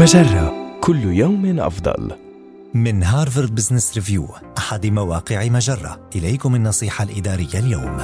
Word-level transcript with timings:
مجرة 0.00 0.78
كل 0.80 1.04
يوم 1.04 1.60
أفضل. 1.60 2.12
من 2.74 3.02
هارفارد 3.02 3.54
بزنس 3.54 3.94
ريفيو 3.94 4.28
أحد 4.58 4.86
مواقع 4.86 5.48
مجرة 5.48 6.08
إليكم 6.16 6.54
النصيحة 6.54 7.04
الإدارية 7.04 7.54
اليوم 7.54 7.98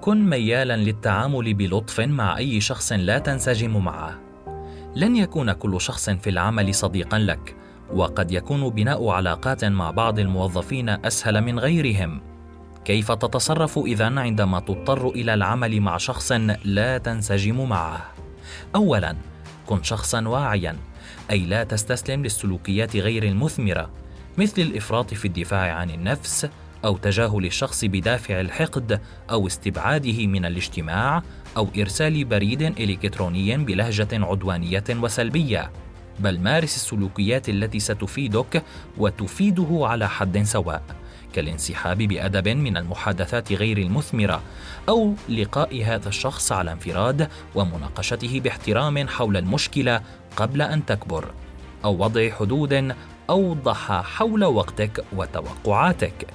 كن 0.00 0.30
ميالا 0.30 0.76
للتعامل 0.76 1.54
بلطف 1.54 2.00
مع 2.00 2.38
أي 2.38 2.60
شخص 2.60 2.92
لا 2.92 3.18
تنسجم 3.18 3.84
معه. 3.84 4.18
لن 4.96 5.16
يكون 5.16 5.52
كل 5.52 5.80
شخص 5.80 6.10
في 6.10 6.30
العمل 6.30 6.74
صديقا 6.74 7.18
لك، 7.18 7.56
وقد 7.94 8.32
يكون 8.32 8.68
بناء 8.68 9.08
علاقات 9.08 9.64
مع 9.64 9.90
بعض 9.90 10.18
الموظفين 10.18 10.88
أسهل 10.88 11.40
من 11.40 11.58
غيرهم. 11.58 12.20
كيف 12.84 13.12
تتصرف 13.12 13.78
إذا 13.78 14.20
عندما 14.20 14.60
تضطر 14.60 15.08
إلى 15.08 15.34
العمل 15.34 15.80
مع 15.80 15.96
شخص 15.96 16.32
لا 16.64 16.98
تنسجم 16.98 17.68
معه؟ 17.68 18.27
أولاً، 18.74 19.16
كن 19.66 19.82
شخصاً 19.82 20.28
واعياً، 20.28 20.76
أي 21.30 21.38
لا 21.38 21.64
تستسلم 21.64 22.22
للسلوكيات 22.22 22.96
غير 22.96 23.22
المثمرة، 23.22 23.90
مثل 24.38 24.62
الإفراط 24.62 25.14
في 25.14 25.24
الدفاع 25.24 25.74
عن 25.74 25.90
النفس 25.90 26.48
أو 26.84 26.96
تجاهل 26.96 27.46
الشخص 27.46 27.84
بدافع 27.84 28.40
الحقد 28.40 29.00
أو 29.30 29.46
استبعاده 29.46 30.26
من 30.26 30.44
الاجتماع 30.44 31.22
أو 31.56 31.68
إرسال 31.78 32.24
بريد 32.24 32.62
إلكتروني 32.62 33.56
بلهجة 33.56 34.08
عدوانية 34.12 34.84
وسلبية. 34.90 35.70
بل 36.18 36.40
مارس 36.40 36.76
السلوكيات 36.76 37.48
التي 37.48 37.80
ستفيدك 37.80 38.62
وتفيده 38.98 39.78
على 39.82 40.08
حد 40.08 40.42
سواء. 40.42 40.82
كالانسحاب 41.32 41.98
بأدب 41.98 42.48
من 42.48 42.76
المحادثات 42.76 43.52
غير 43.52 43.78
المثمرة 43.78 44.42
أو 44.88 45.14
لقاء 45.28 45.84
هذا 45.84 46.08
الشخص 46.08 46.52
على 46.52 46.72
انفراد 46.72 47.28
ومناقشته 47.54 48.40
باحترام 48.40 49.08
حول 49.08 49.36
المشكلة 49.36 50.00
قبل 50.36 50.62
أن 50.62 50.86
تكبر 50.86 51.24
أو 51.84 52.04
وضع 52.04 52.30
حدود 52.30 52.94
أوضح 53.30 53.92
حول 53.92 54.44
وقتك 54.44 55.04
وتوقعاتك 55.12 56.26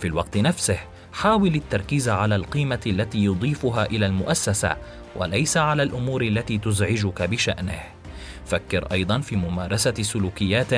في 0.00 0.06
الوقت 0.06 0.36
نفسه 0.36 0.78
حاول 1.12 1.54
التركيز 1.54 2.08
على 2.08 2.36
القيمة 2.36 2.80
التي 2.86 3.24
يضيفها 3.24 3.84
إلى 3.86 4.06
المؤسسة 4.06 4.76
وليس 5.16 5.56
على 5.56 5.82
الأمور 5.82 6.22
التي 6.22 6.58
تزعجك 6.58 7.22
بشأنه 7.22 7.80
فكر 8.46 8.88
أيضا 8.92 9.18
في 9.20 9.36
ممارسة 9.36 9.94
سلوكيات 10.02 10.74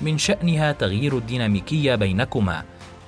من 0.00 0.18
شأنها 0.18 0.72
تغيير 0.72 1.18
الديناميكية 1.18 1.94
بينكما 1.94 2.62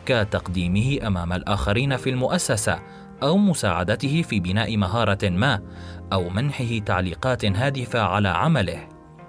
كتقديمه 0.06 1.06
أمام 1.06 1.32
الآخرين 1.32 1.96
في 1.96 2.10
المؤسسة 2.10 2.78
أو 3.22 3.36
مساعدته 3.36 4.22
في 4.22 4.40
بناء 4.40 4.76
مهارة 4.76 5.28
ما 5.28 5.60
أو 6.12 6.28
منحه 6.28 6.78
تعليقات 6.86 7.44
هادفة 7.44 8.00
على 8.00 8.28
عمله. 8.28 8.88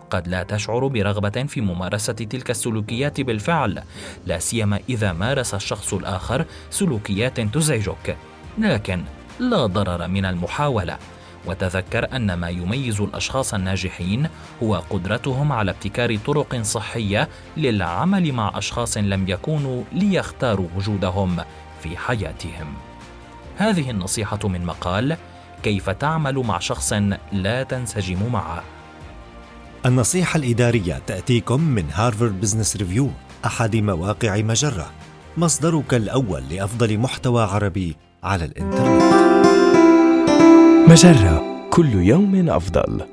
قد 0.09 0.27
لا 0.27 0.43
تشعر 0.43 0.87
برغبة 0.87 1.43
في 1.43 1.61
ممارسة 1.61 2.13
تلك 2.13 2.49
السلوكيات 2.49 3.21
بالفعل 3.21 3.83
لا 4.25 4.39
سيما 4.39 4.79
إذا 4.89 5.13
مارس 5.13 5.53
الشخص 5.53 5.93
الآخر 5.93 6.45
سلوكيات 6.69 7.39
تزعجك 7.39 8.17
لكن 8.57 9.03
لا 9.39 9.65
ضرر 9.65 10.07
من 10.07 10.25
المحاولة. 10.25 10.97
وتذكر 11.45 12.15
أن 12.15 12.33
ما 12.33 12.49
يميز 12.49 13.01
الأشخاص 13.01 13.53
الناجحين 13.53 14.27
هو 14.63 14.75
قدرتهم 14.75 15.51
على 15.51 15.71
ابتكار 15.71 16.17
طرق 16.17 16.61
صحية 16.61 17.29
للعمل 17.57 18.31
مع 18.31 18.57
أشخاص 18.57 18.97
لم 18.97 19.29
يكونوا 19.29 19.83
ليختاروا 19.91 20.67
وجودهم 20.75 21.37
في 21.83 21.97
حياتهم. 21.97 22.73
هذه 23.57 23.89
النصيحة 23.89 24.39
من 24.43 24.65
مقال 24.65 25.17
كيف 25.63 25.89
تعمل 25.89 26.37
مع 26.37 26.59
شخص 26.59 26.93
لا 27.31 27.63
تنسجم 27.63 28.31
معه؟ 28.31 28.63
النصيحة 29.85 30.37
الإدارية 30.37 31.01
تأتيكم 31.07 31.61
من 31.61 31.85
هارفارد 31.93 32.41
بزنس 32.41 32.77
ريفيو 32.77 33.09
أحد 33.45 33.75
مواقع 33.75 34.37
مجرة 34.37 34.91
مصدرك 35.37 35.93
الأول 35.93 36.43
لأفضل 36.49 36.97
محتوى 36.97 37.43
عربي 37.43 37.95
على 38.23 38.45
الإنترنت. 38.45 39.22
مجرة 40.93 41.67
كل 41.69 41.93
يوم 41.93 42.49
أفضل. 42.49 43.12